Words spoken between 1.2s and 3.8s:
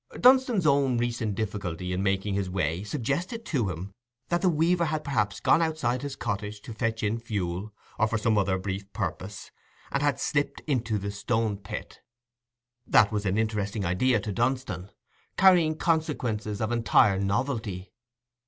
difficulty in making his way suggested to